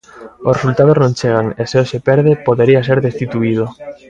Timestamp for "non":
1.01-1.15